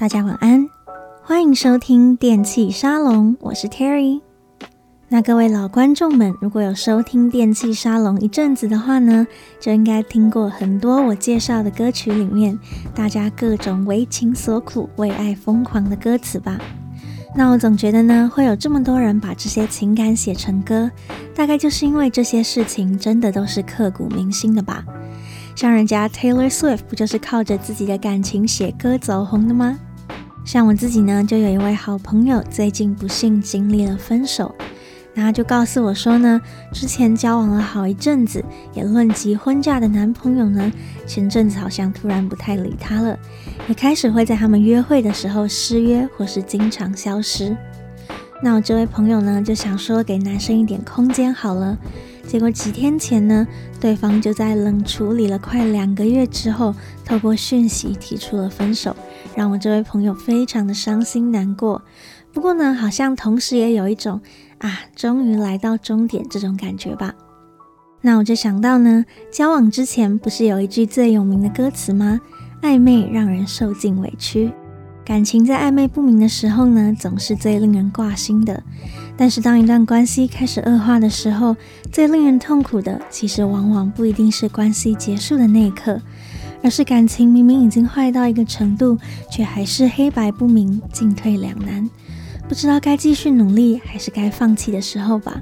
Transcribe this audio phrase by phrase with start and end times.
[0.00, 0.66] 大家晚安，
[1.22, 4.22] 欢迎收听电气沙龙，我是 Terry。
[5.10, 9.26] 那各位老观众们，如果有收听电气沙龙一阵子的话呢，
[9.60, 12.58] 就应该听过很多我介绍的歌曲里面，
[12.94, 16.58] 大家各种为情所苦、为爱疯狂的歌词吧。
[17.36, 20.90] 那我总觉得呢，会有这么多人把这些情感写成歌，
[21.34, 24.82] 大概就是因为这些事情真的都是刻骨铭心的吧。
[25.54, 29.78] 像人家 Taylor Swift 不就是靠着自己的感情写歌走红的吗？
[30.44, 34.52] 像我自己呢，就有一位好朋友最近不幸经历了分手，
[35.14, 36.40] 然后就告诉我说呢，
[36.72, 40.72] 之前交往了好一阵子，也论及婚嫁的男朋友呢，
[41.06, 43.16] 前阵子好像突然不太理他了，
[43.68, 47.56] 也开始会在他们约会的时候失约，或是经常消失。
[48.42, 51.78] 那我这位朋友呢，就想说给男生一点空间好了。
[52.30, 53.44] 结果几天前呢，
[53.80, 56.72] 对方就在冷处理了快两个月之后，
[57.04, 58.94] 透过讯息提出了分手，
[59.34, 61.82] 让我这位朋友非常的伤心难过。
[62.32, 64.20] 不过呢，好像同时也有一种
[64.58, 67.12] 啊，终于来到终点这种感觉吧。
[68.00, 72.20] 那我就想到呢，交往之前不是有一句最有名的歌词吗？
[72.62, 74.52] 暧昧让人受尽委屈。
[75.04, 78.62] 感情在暧昧不明的时候呢，总是最令人挂心的。
[79.16, 81.56] 但是当一段关系开始恶化的时候，
[81.90, 86.00] 最令人痛苦的，其实往往不一定是关系结束的那一刻，
[86.62, 88.96] 而是感情明明已经坏到一个程度，
[89.30, 91.90] 却还是黑白不明，进退两难，
[92.48, 95.40] 不知道该继续努力还是该放弃的时候吧。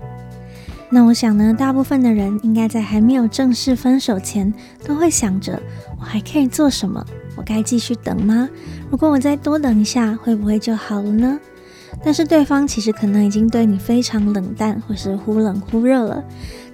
[0.91, 4.53] 那我想呢，大部分的人应该在还没有正式分手前，
[4.85, 5.61] 都会想着
[6.01, 7.05] 我还可以做什么？
[7.39, 8.49] 我该继续等吗？
[8.91, 11.39] 如果我再多等一下，会不会就好了呢？
[12.05, 16.23] 但是对方其实可能已经对你非常冷淡，或是忽冷忽热了。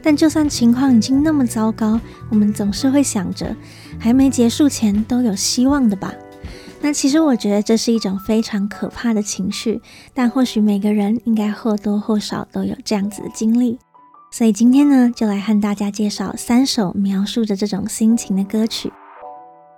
[0.03, 3.55] 但就算情况已经那么糟糕，我们总是会想着，
[3.99, 6.13] 还没结束前都有希望的吧？
[6.81, 9.81] 那其实我觉得这是一种非常可怕的情绪，
[10.13, 13.79] 但或许每个人应该或多或少都有这样子的经历。
[14.31, 18.93] 所以今天呢，就来和大家介绍三首描述着这种心情的歌曲。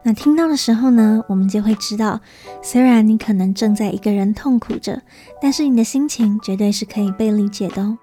[0.06, 2.20] 那听到的时候呢，我们就会知道，
[2.62, 5.02] 虽然你可能正在一个人痛苦着，
[5.42, 7.98] 但是你的心情绝对是可以被理解的哦。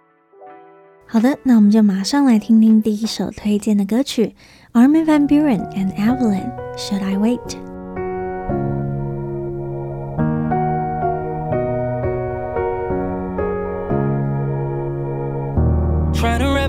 [1.07, 4.35] 好的，那我们就马上来听听第一首推荐的歌曲，
[4.73, 7.57] Armin van Buuren and Evelyn, Should I Wait?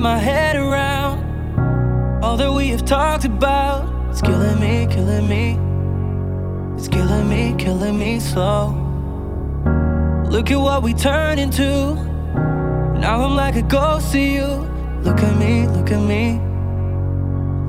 [0.02, 1.20] My head around
[2.24, 3.84] all that we have talked about.
[4.10, 5.59] It's killing me, killing me.
[6.77, 8.81] It's killing me, killing me slow.
[10.29, 11.95] Look at what we turn into.
[12.99, 14.47] Now I'm like a ghost to you.
[15.03, 16.41] Look at me, look at me.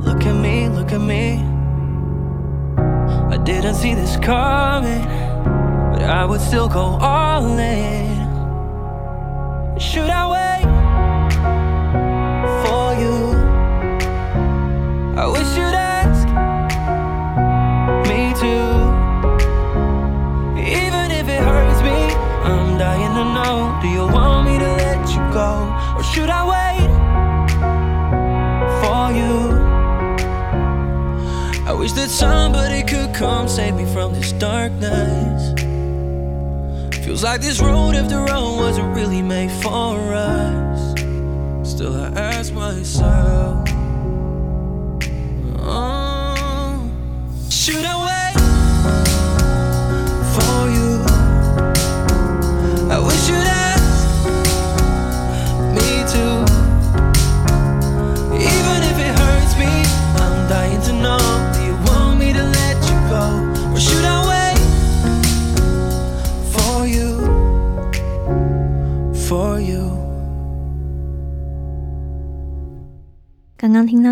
[0.06, 1.44] Look at me, look at me.
[3.34, 5.04] I didn't see this coming,
[5.92, 8.16] but I would still go all in.
[9.80, 10.66] Should I wait?
[12.64, 13.36] For you?
[15.18, 15.55] I wish
[23.16, 23.80] To know.
[23.82, 25.74] Do you want me to let you go?
[25.96, 26.90] Or should I wait
[28.82, 29.36] for you?
[31.66, 35.54] I wish that somebody could come save me from this darkness.
[37.06, 40.92] Feels like this road after all wasn't really made for us.
[41.64, 43.66] Still, I ask myself.
[45.60, 46.92] Oh,
[47.50, 48.15] should I wait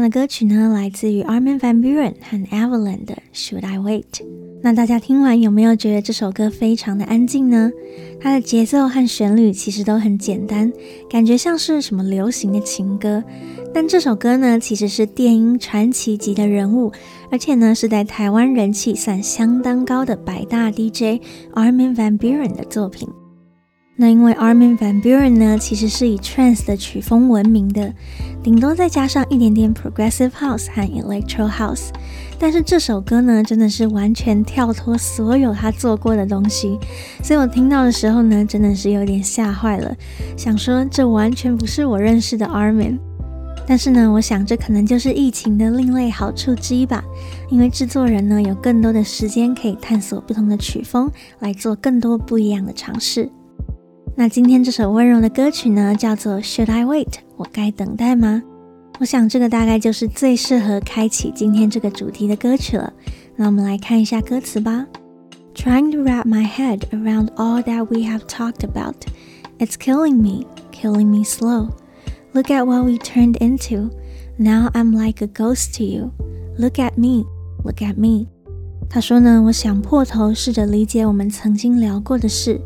[0.04, 4.04] 的歌曲呢，来自于 Armin van Buuren 和 Evelyn 的 Should I Wait？
[4.62, 7.72] 那大家听完有没有觉得这首歌非常的安静呢？
[8.20, 10.72] 它的节奏和旋律其实都很简单，
[11.10, 13.24] 感觉像是什么流行的情歌。
[13.74, 16.92] 但这首歌呢，其实是电音传奇级的人物，
[17.32, 21.22] 而且呢是在台湾人气算相当高的百大 DJ
[21.54, 23.08] Armin van Buuren 的作品。
[24.04, 27.94] 那因为 Armin van Buren 呢，其实是以 trance 的曲风闻名的，
[28.44, 31.88] 顶多再加上一点点 progressive house 和 electro house，
[32.38, 36.78] 但是这首歌呢，真的是完全跳脱所有他做过的东西，
[37.24, 39.96] 所以我听到的时候呢，真的是有点吓坏了，
[40.36, 43.00] 想说这完全不是我认识的 Armin。
[43.66, 47.02] 但是呢，我想这可能就是疫情的另类好处之一吧，
[47.50, 51.10] 因为制作人呢有更多的时间可以探索不同的曲风，
[51.40, 53.32] 来做更多不一样的尝试。
[54.16, 57.14] 那今天这首温柔的歌曲呢，叫做 Should I Wait？
[57.36, 58.44] 我该等待吗？
[59.00, 62.94] 我想这个大概就是最适合开启今天这个主题的歌曲了。
[63.36, 64.86] 那我们来看一下歌词吧。
[65.56, 68.94] Trying to wrap my head around all that we have talked about,
[69.58, 71.70] it's killing me, killing me slow.
[72.34, 73.90] Look at what we turned into.
[74.38, 76.12] Now I'm like a ghost to you.
[76.60, 77.26] Look at me,
[77.64, 78.28] look at me.
[78.90, 82.62] 他说呢，我想破头试着理解我们曾经聊过的事，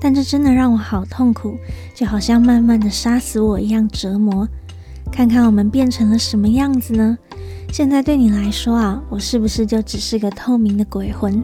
[0.00, 1.58] 但这真的让我好痛苦，
[1.94, 4.48] 就好像慢慢的杀死我一样折磨。
[5.12, 7.18] 看看我们变成了什么样子呢？
[7.72, 11.42] 现在对你来说啊，我是不是就只是个透明的鬼魂？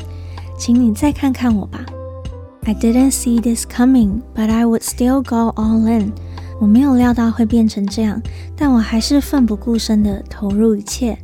[0.58, 1.85] 请你再看看我吧。
[2.64, 6.12] I didn't see this coming, but I would still go all in.
[6.59, 8.23] 我没有料到会变成这样，
[8.56, 11.19] 但我还是奋不顾身地投入一切。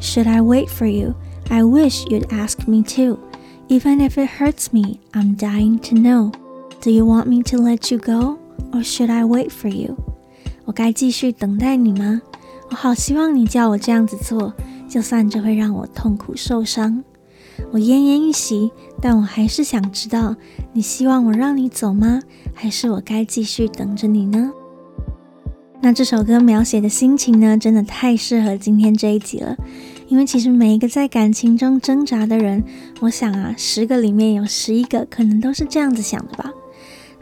[0.00, 1.14] Should I wait for you?
[1.48, 3.18] I wish you'd ask me too.
[3.68, 6.32] Even if it hurts me, I'm dying to know.
[6.82, 8.38] Do you want me to let you go,
[8.72, 9.96] or should I wait for you?
[10.64, 12.20] 我该继续等待你吗？
[12.70, 14.52] 我好希望你叫我这样子做，
[14.88, 17.04] 就算这会让我痛苦受伤。
[17.70, 20.34] 我奄奄一息，但我还是想知道，
[20.72, 22.20] 你希望我让你走吗？
[22.52, 24.50] 还是我该继续等着你呢？
[25.80, 29.56] 那这首歌描写的心情呢，真的太适合今天这一集了。
[30.08, 32.64] 因为其实每一个在感情中挣扎的人，
[33.02, 36.52] 我想啊，十个里面有十一个可能都是这样子想的吧。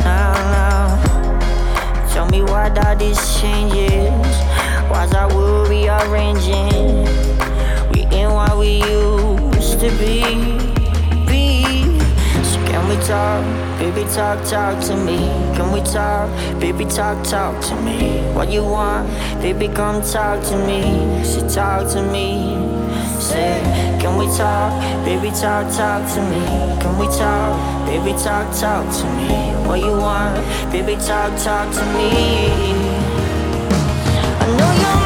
[0.02, 4.10] Now, now, tell me why are these changes?
[4.90, 7.04] Why's our world rearranging?
[7.92, 10.34] We ain't what we used to be.
[11.30, 12.00] be.
[12.42, 13.44] So can we talk,
[13.78, 14.02] baby?
[14.10, 15.18] Talk, talk to me.
[15.54, 16.28] Can we talk,
[16.58, 16.86] baby?
[16.86, 18.18] Talk, talk to me.
[18.34, 19.08] What you want,
[19.40, 19.68] baby?
[19.68, 21.22] Come talk to me.
[21.22, 22.65] So talk to me.
[23.26, 23.60] Say,
[23.98, 24.70] can we talk?
[25.04, 26.46] Baby, talk, talk to me.
[26.80, 27.84] Can we talk?
[27.84, 29.66] Baby, talk, talk to me.
[29.66, 30.36] What you want?
[30.70, 32.08] Baby, talk, talk to me.
[34.38, 35.05] I know you're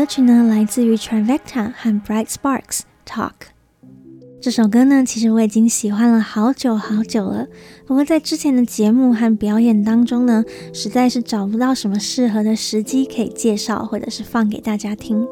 [0.00, 3.32] 歌曲呢，来自于 Trivecta 和 Bright Sparks Talk。
[4.40, 7.46] 这首歌呢，其实我已经喜欢了好久好久了。
[7.86, 10.42] 不过在之前的节目和表演当中呢，
[10.72, 15.28] 实在是找不到什么适合的时机可以介绍或者是放给大家听。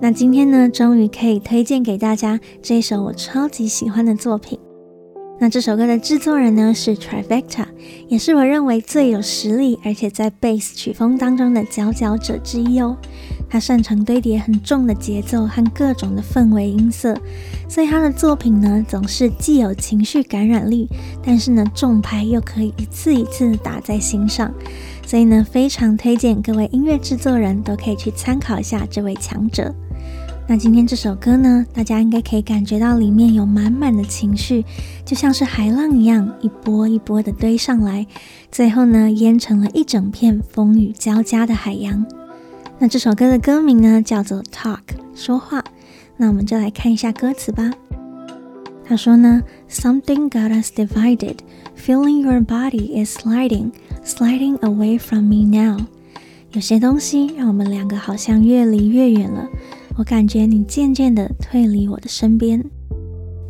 [0.00, 4.58] 那今天呢，终于可以推荐给大家这一首我超级喜欢的作品。
[5.40, 7.66] 那这首歌的制作人呢，是 Trivecta，
[8.08, 12.96] 也是我认为最有实力，而且在 Bass 曲风当中的佼佼者之一哦。
[13.50, 17.18] 他擅长堆叠很重的节奏和各种的氛围音色，
[17.68, 20.88] 所以他的作品呢，总是既有情绪感染力，
[21.24, 24.52] 但是呢，重拍又可以一次一次打在心上。
[25.06, 29.74] 所以呢，非常推荐各位音乐制作人都可以去参考一下这位强者。
[30.46, 34.64] 那今天这首歌呢，大家应该可以感觉到里面有满满的情绪，
[35.04, 38.06] 就像是海浪一样，一波一波的堆上来，
[38.50, 42.04] 最后呢，淹成了一整片风雨交加的海洋。
[42.80, 44.78] 那这首歌的歌名呢，叫做《Talk》，
[45.12, 45.64] 说话。
[46.16, 47.72] 那我们就来看一下歌词吧。
[48.84, 51.38] 他说呢，Something got us divided,
[51.76, 53.72] feeling your body is sliding,
[54.04, 55.86] sliding away from me now。
[56.52, 59.48] 有些东西让我们两个好像越离越远了。
[59.96, 62.64] 我感觉你渐渐地退离我的身边。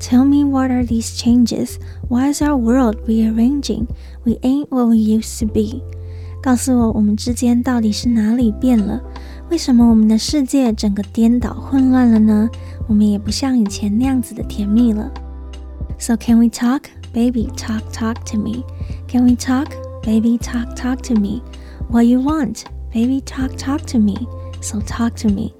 [0.00, 1.76] Tell me what are these changes?
[2.08, 3.88] Why is our world rearranging?
[4.24, 5.82] We ain't what we used to be.
[6.42, 9.00] 告诉我，我们之间到底是哪里变了？
[9.50, 12.48] 为什么我们的世界整个颠倒混乱了呢？
[12.86, 15.10] 我们也不像以前那样子的甜蜜了。
[15.98, 17.48] So can we talk, baby?
[17.56, 18.62] Talk, talk to me.
[19.08, 19.66] Can we talk,
[20.02, 20.38] baby?
[20.38, 21.42] Talk, talk to me.
[21.90, 22.62] What you want,
[22.94, 23.20] baby?
[23.20, 24.28] Talk, talk to me.
[24.60, 25.52] So talk to me.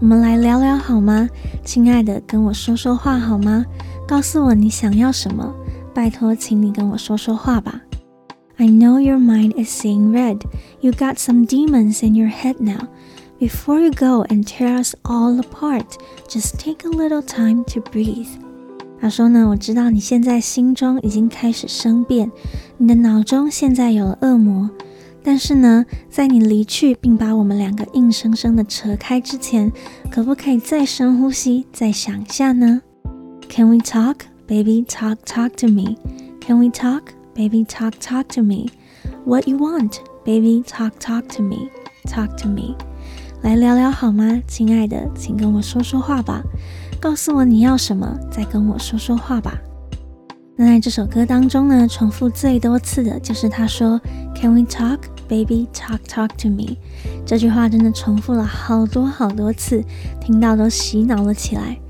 [0.00, 1.28] 我们来聊聊好吗？
[1.64, 3.64] 亲爱的，跟我说说话好吗？
[4.08, 5.54] 告诉我你想要什么？
[5.94, 7.80] 拜托，请你跟我说说话吧。
[8.57, 10.39] I know your mind is seeing red.
[10.81, 12.87] You got some demons in your head now.
[13.39, 18.27] Before you go and tear us all apart, just take a little time to breathe.
[18.99, 22.31] 他说呢，我知道你现在心中已经开始生变，
[22.79, 24.67] 你的脑中现在有了恶魔。
[25.21, 29.71] 但是呢，在你离去并把我们两个硬生生的扯开之前，
[30.09, 32.81] 可不可以再深呼吸，再想一下呢？
[33.47, 34.83] Can we talk, baby?
[34.83, 35.97] Talk, talk to me.
[36.39, 37.03] Can we talk,
[37.34, 37.64] Baby?
[37.64, 38.68] Talk, talk to me.
[39.24, 40.62] What you want, baby?
[40.66, 41.70] Talk, talk to me.
[42.04, 42.76] Talk to me.
[43.42, 46.42] 来聊聊好吗，亲爱的，请跟我说说话吧。
[47.00, 49.58] 告诉我你要什么，再跟我说说话吧。
[50.54, 54.00] 那在这首歌当中呢，重复最多次的就是他说
[54.36, 54.98] ：“Can we talk,
[55.28, 55.66] baby?
[55.72, 56.76] Talk, talk to me。”
[57.26, 59.82] 这句话真的重复了好多好多次，
[60.20, 61.80] 听到都洗脑了起来。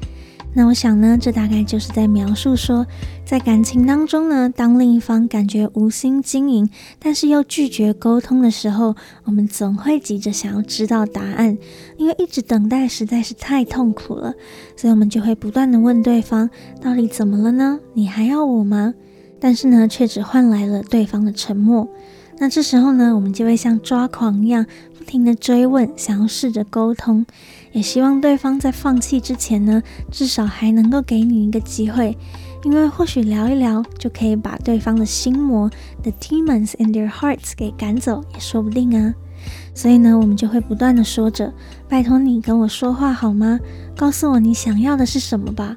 [0.54, 2.86] 那我想呢，这大概就是在描述说，
[3.24, 6.68] 在感情当中呢，当另一方感觉无心经营，
[6.98, 8.94] 但是又拒绝沟通的时候，
[9.24, 11.56] 我们总会急着想要知道答案，
[11.96, 14.34] 因为一直等待实在是太痛苦了，
[14.76, 16.50] 所以我们就会不断地问对方，
[16.82, 17.80] 到底怎么了呢？
[17.94, 18.92] 你还要我吗？
[19.40, 21.88] 但是呢，却只换来了对方的沉默。
[22.38, 24.66] 那这时候呢，我们就会像抓狂一样，
[24.98, 27.24] 不停地追问，想要试着沟通，
[27.72, 32.16] 也希望对方在放弃之前呢，至少还能够给你一个机会，
[32.64, 35.70] 因为或许聊一聊就可以把对方的心魔
[36.02, 39.14] The demons in their hearts 给赶走，也说不定啊。
[39.74, 41.52] 所以呢，我们就会不断地说着，
[41.88, 43.58] 拜托你跟我说话好吗？
[43.96, 45.76] 告诉我你想要的是什么吧。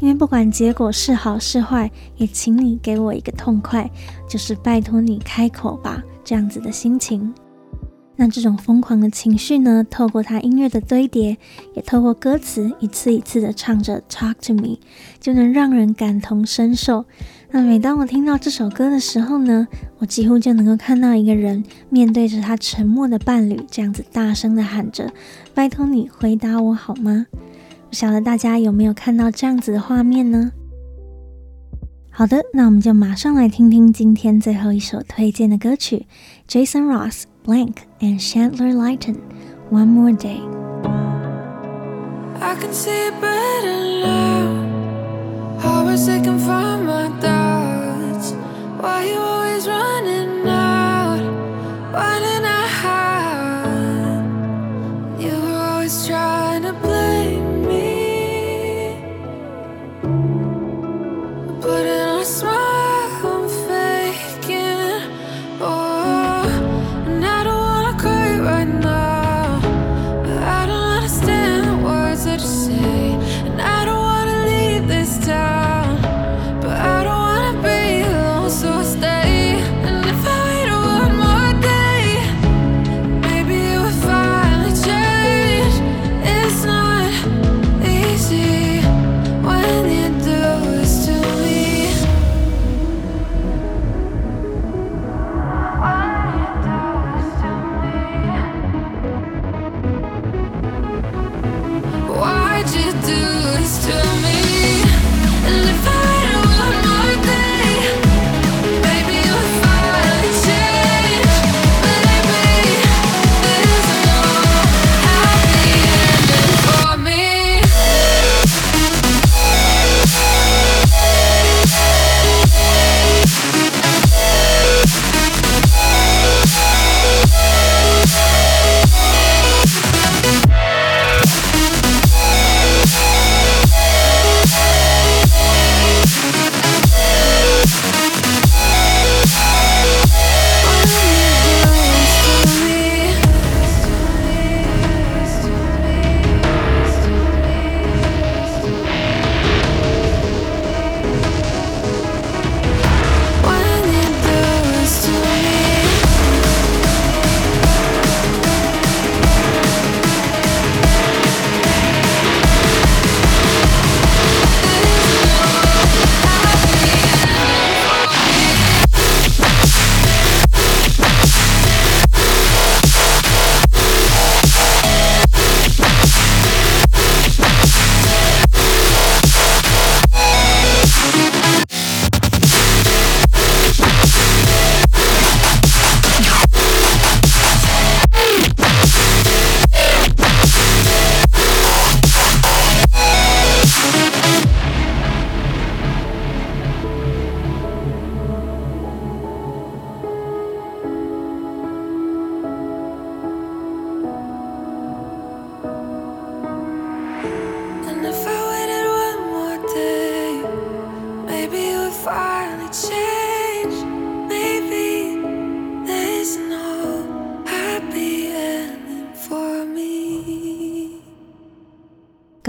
[0.00, 3.90] 因为不管结果是好是坏，也请你给我一个痛快，
[4.28, 7.32] 就是拜托你开口吧，这样子的心情。
[8.16, 11.36] 那这种疯狂的情绪呢，透过他音乐的堆叠，
[11.74, 14.78] 也透过歌词一次一次的唱着 Talk to me，
[15.20, 17.04] 就能让人感同身受。
[17.50, 19.68] 那每当我听到这首歌的时候呢，
[19.98, 25.12] 我几乎就能够看到一个人面对着他沉默的伴侣，这样子大声的喊着
[25.54, 27.26] ：“拜托你回答我好吗？”
[27.88, 30.52] 不晓得大家有没有看到这样子的画面呢？
[32.15, 36.05] 好的，那我们就马上来听听今天最后一首推荐的歌曲：
[36.47, 44.65] Jason Ross、Blank and Chandler Lighton，《One More Day》。I can see it better now.
[45.63, 47.04] I was taking from my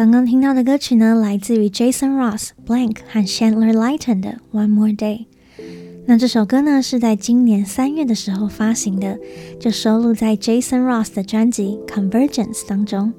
[0.07, 5.17] 刚刚听到的歌曲呢，来自于 Jason Ross、Blank 和 Chandler Lighton 的《One More Day》。
[6.05, 9.19] 那这首歌呢，是在今年三月的时候发行的，
[9.59, 13.11] 就收录在 Jason Ross 的专辑《Convergence》当中。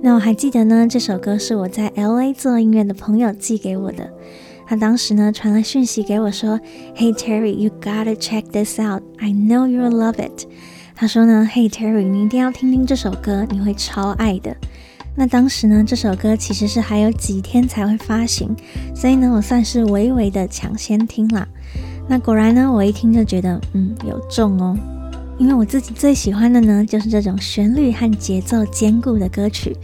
[0.00, 4.10] 那我还记得呢，这首歌是我在 LA 做音乐的朋友寄给我的。
[4.66, 6.58] 他当时呢，传了讯息给我说
[6.96, 9.02] ：“Hey Terry, you gotta check this out.
[9.18, 10.46] I know you'll love it。”
[10.96, 14.56] 他说呢：“Hey Terry，你一定要听听这首歌，你会超爱的。”
[15.16, 18.54] 那当时呢，这首歌其实是还有几天才会发行，
[18.94, 21.46] 所以呢，我算是微微的抢先听啦。
[22.08, 24.76] 那果然呢，我一听就觉得，嗯，有中哦。
[25.36, 29.76] 因为我自己最喜欢的呢，就是这种旋律和节奏兼顾的歌曲，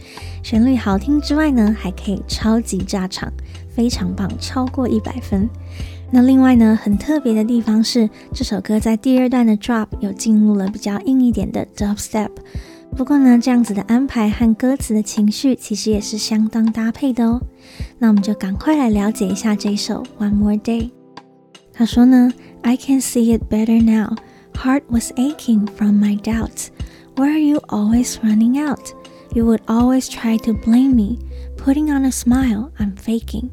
[0.43, 3.31] 旋律好听之外呢，还可以超级炸场，
[3.75, 5.49] 非常棒，超过一百分。
[6.09, 12.29] 那另外呢，很特别的地方是，这首歌在第二段的 drop 有进入了比较硬一点的 dubstep。
[12.96, 17.42] 不过呢，这样子的安排和歌词的情绪其实也是相当搭配的哦。
[17.98, 20.82] 那我们就赶快来了解一下这首《One More Day》。
[21.72, 24.16] 他说呢：“I can see it better now.
[24.54, 26.68] Heart was aching from my doubts.
[27.16, 28.94] Why are you always running out?
[29.34, 31.18] You would always try to blame me.
[31.58, 33.50] Putting on a smile, I'm faking.”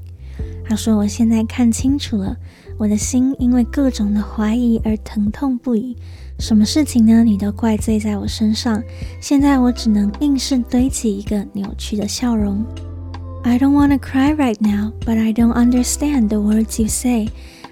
[0.66, 2.38] 他说：“我现在看清楚了，
[2.78, 5.98] 我的心因为各种的怀疑而疼痛不已。”
[6.39, 7.25] 什么事情呢？
[7.25, 8.81] 你都怪罪在我身上。
[9.21, 12.65] 现在我只能硬是堆起一个扭曲的笑容。
[13.43, 17.29] I don't wanna cry right now, but I don't understand the words you say.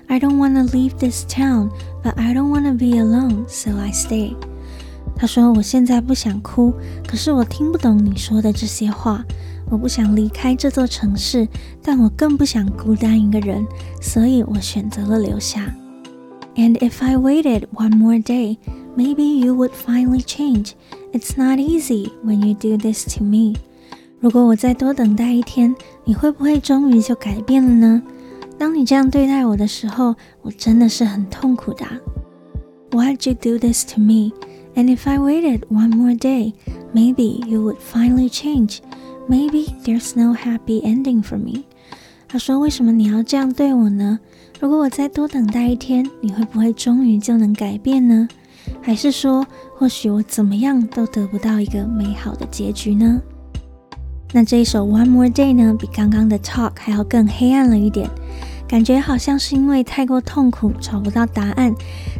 [0.08, 1.70] I don't wanna leave this town,
[2.02, 4.34] but I don't wanna be alone, so I stay.
[5.14, 6.74] 他说：“我现在不想哭，
[7.06, 9.24] 可是我听不懂你说的这些话。
[9.70, 11.48] 我不想离开这座城市，
[11.82, 13.64] 但我更不想孤单一个人，
[14.02, 15.72] 所以我选择了留下。”
[16.55, 18.57] And if I waited one more day,
[18.95, 20.73] maybe you would finally change.
[21.13, 23.55] It's not easy when you do this to me.
[24.19, 28.03] 如果我再多等待一天，你会不会终于就改变了呢？
[28.59, 31.85] 当你这样对待我的时候，我真的是很痛苦的。
[32.91, 34.31] Why'd you do this to me?
[34.75, 36.53] And if I waited one more day,
[36.93, 38.79] maybe you would finally change.
[39.27, 41.63] Maybe there's no happy ending for me.
[42.27, 44.19] 他说：“为什么你要这样对我呢？”
[44.58, 48.26] 如果我再多等待一天，你会不会终于就能改变呢？
[48.80, 53.20] 还是说，或许我怎么样都得不到一个美好的结局呢？
[54.32, 58.08] 那这一首《One More Day》呢，比刚刚的《Talk》还要更黑暗了一点，
[58.66, 61.74] 感觉好像是因为太过痛苦找不到答案，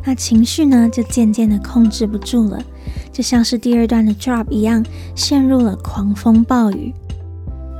[0.04, 2.62] 那情绪呢就渐渐的控制不住了，
[3.12, 6.92] 就像是第二段的《Drop》一样，陷入了狂风暴雨。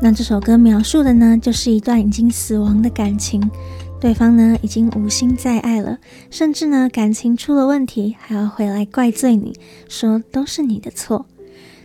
[0.02, 3.50] 那这首歌描述的呢，就是一段已经死亡的感情。
[3.98, 5.98] 对方呢，已经无心再爱了，
[6.30, 9.54] 甚至呢，感情出了问题，还要回来怪罪你，
[9.88, 11.26] 说都是你的错。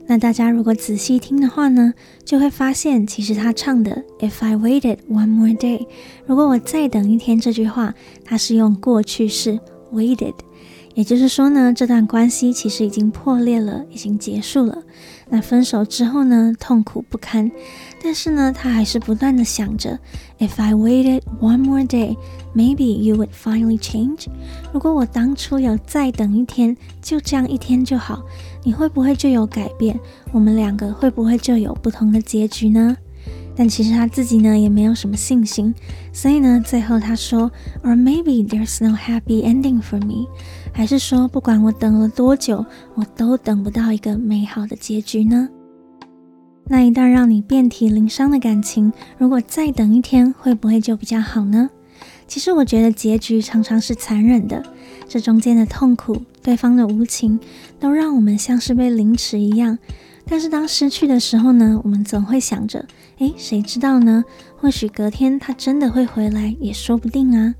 [0.08, 1.94] 那大家如果仔细听的话呢，
[2.26, 5.88] 就会发现其实他唱的 "If I waited one more day"，
[6.26, 7.96] 如果我再等一天这句话，
[8.26, 9.60] 它是用过去式
[9.94, 10.34] waited。
[10.94, 14.84] 也就是说呢，这段关系其实已经破裂了，已经结束了。
[15.34, 17.50] 那分手之后呢，痛苦不堪，
[18.04, 19.98] 但是呢，他还是不断的想着
[20.40, 22.18] ，If I waited one more day,
[22.54, 24.28] maybe you would finally change。
[24.74, 28.22] 如果我当初有再等一天，就这样一天就好，
[28.64, 29.98] 你会不会就有改变？
[30.34, 32.98] 我们两个会不会就有不同的结局呢？
[33.62, 35.72] 但其实他自己呢也没有什么信心，
[36.12, 37.52] 所以呢，最后他说
[37.84, 40.26] ，Or maybe there's no happy ending for me，
[40.74, 45.48] 还是说不管我等了多久，我都等不到一个美好的结局呢？
[46.70, 51.70] 那一段让你遍体鳞伤的感情，如果再等一天，会不会就比较好呢？
[52.28, 54.64] 其实我觉得结局常常是残忍的，
[55.08, 57.40] 这中间的痛苦，对方的无情，
[57.80, 59.78] 都让我们像是被凌迟一样。
[60.26, 62.86] 但是当失去的时候呢，我们总会想着，
[63.22, 64.26] 诶，谁知道呢？
[64.58, 67.54] 或许隔天他真的会回来，也说不定啊。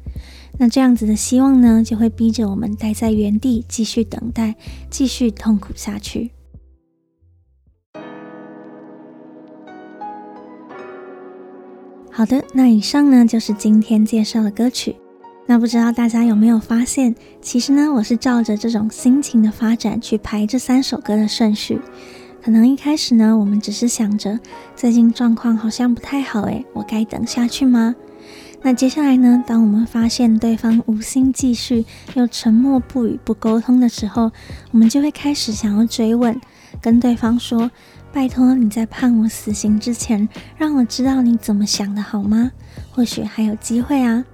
[0.58, 4.56] 那这样子的希望呢，就会逼着我们待在原地，继续等待，
[4.90, 6.32] 继续痛苦下去。
[12.10, 14.96] 好的，那以上呢，就是今天介绍的歌曲。
[15.46, 21.80] 那不知道大家有没有发现，其实呢，我是照着这种心情的发展去排这三首歌的顺序。
[22.44, 24.40] 可能一开始呢，我们只是想着
[24.76, 27.96] 最近状况好像不太好，诶，我该等下去吗？
[28.64, 34.32] 那接下来呢，当我们发现对方无心继续，又沉默不语不沟通的时候，
[34.72, 36.40] 我们就会开始想要追问，
[36.82, 37.70] 跟对方说
[38.12, 40.28] ：“拜托你在判我死刑之前，
[40.58, 42.52] 让我知道你怎么想的好吗？
[42.92, 44.26] 或许还有机会啊。”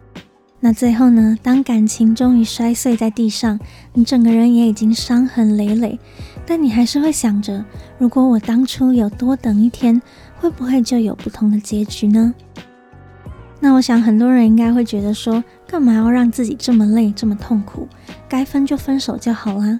[0.60, 3.60] 那最后呢，当感情终于摔碎在地上，
[3.94, 6.00] 你整个人也已经伤痕累累。
[6.48, 7.64] 但你还是会想着，
[7.98, 10.02] 如果我当初有多等一天，
[10.40, 12.34] 会不会就有不同的结局呢？
[13.60, 17.88] 那我想很多人应该会觉得说，干嘛要让自己这么累、这么痛苦？
[18.30, 19.80] 该分就分手就好啦。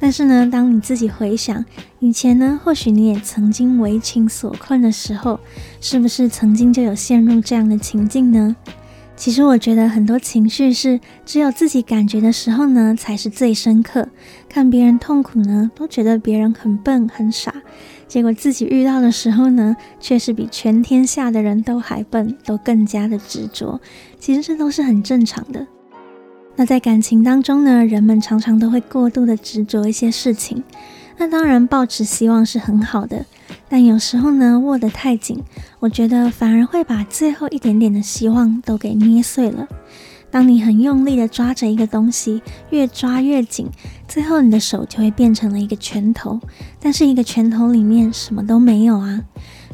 [0.00, 1.64] 但是呢，当你自己回想
[2.00, 5.38] 以前呢，或许你也曾经为情所困的时候，
[5.80, 8.56] 是不是曾经就有陷入这样的情境呢？
[9.22, 14.08] 其实我觉得很多情绪是只有自己感觉的时候呢，才是最深刻。
[14.48, 17.54] 看别人痛苦呢，都觉得别人很笨很傻，
[18.08, 23.80] 结果自己遇到的时候呢，却是比全天下的人都还笨，都更加的执着。
[24.18, 25.68] 其实这都是很正常的。
[26.56, 30.64] 那在感情当中呢，人们常常都会过度的执着一些事情。
[31.16, 33.24] 那当然，抱持希望是很好的，
[33.68, 35.42] 但有时候呢，握得太紧，
[35.80, 39.66] 我觉得反而会把最后一点点的希望都给捏碎了。
[40.30, 43.68] 当你很用力的抓着一个东西，越抓越紧，
[44.08, 46.40] 最后你的手就会变成了一个拳头，
[46.80, 49.20] 但是一个拳头里面什么都没有啊。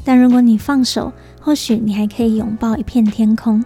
[0.05, 3.65] 但如果你放手，或许你还可以拥抱一片天空。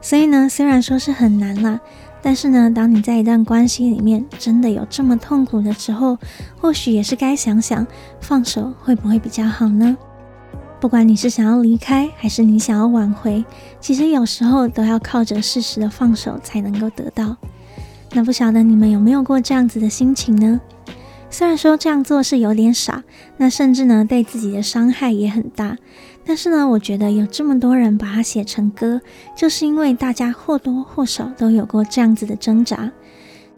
[0.00, 1.78] 所以呢，虽然说是很难啦。
[2.22, 6.16] 但是呢，当你在一段关系里面真的有这么痛苦的时候，
[6.60, 7.84] 或许也是该想想
[8.20, 9.96] 放手会不会比较好呢？
[10.80, 13.44] 不管你是想要离开，还是你想要挽回，
[13.80, 17.36] 其实有时候都要靠着适时的放手才能够得到。
[18.12, 20.60] 那不晓得你们有没有过这样子的心情呢？
[21.30, 23.02] 虽然说这样做是有点傻，
[23.38, 25.78] 那甚至呢，对自己的伤害也很大。
[26.24, 29.00] 但是呢，我觉得有这么多人把它写成歌，
[29.36, 32.90] 就是因为大家或多或少都有过这样子的挣扎。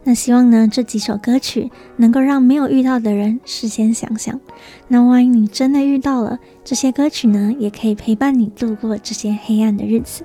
[0.03, 4.39] 那希望呢，这几首歌曲能够让没有遇到的人事先想想。
[4.87, 10.23] 那万一你真的遇到了，这些歌曲呢，也可以陪伴你度过这些黑暗的日子。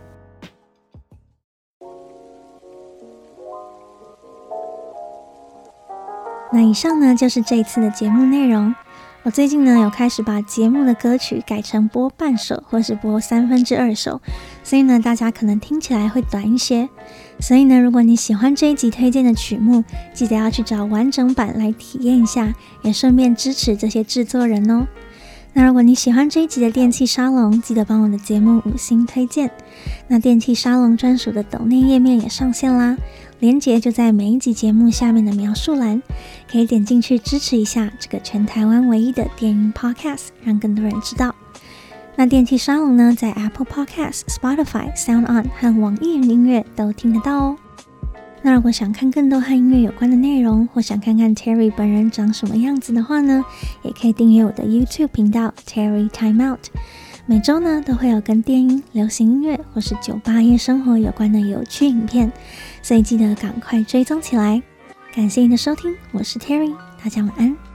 [6.52, 8.74] 那以上呢，就是这一次的节目内容。
[9.22, 14.18] 我最近呢，有开始把节目的歌曲改成播半首，或是播三分之二首，
[14.64, 16.88] 所以呢，大家可能听起来会短一些。
[17.38, 24.86] 所以呢，如果你喜欢这一集推荐的曲目，记得要去找完整版来体验一下，也顺便支持这些制作人哦。
[25.52, 29.50] 那如果你喜欢这一集的电器沙龙，记得帮我的节目五星推荐。
[30.08, 32.96] 那电器沙龙专属的抖内页面也上线啦。
[33.40, 36.02] 连结就在每一集节目下面的描述栏，
[36.50, 41.34] 可以点进去支持一下这个全台湾唯一的电音 Podcast，让更多人知道。
[42.16, 47.56] 那电气沙龙呢，在 Apple Podcast、Spotify、Sound On 和网易云音乐都听得到哦。
[48.42, 53.42] 那如果想看更多和音乐有关的内容，或想看看 Terry 本人长什么样子的话呢，
[53.82, 56.66] 也可以订阅我的 YouTube 频道 Terry Time Out。
[57.30, 62.32] 每周呢都会有跟电音、流行音乐或是酒吧夜生活有关的有趣影片，
[62.82, 64.60] 所以记得赶快追踪起来。
[65.14, 67.69] 感谢您的收听，我是 Terry，大家晚安。